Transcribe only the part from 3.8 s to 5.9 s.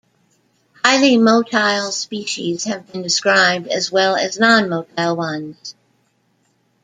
well as nonmotile ones.